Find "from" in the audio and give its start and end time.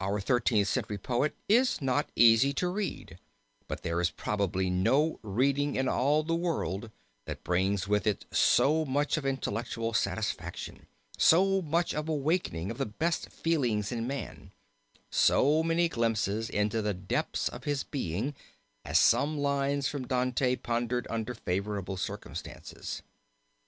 19.86-20.08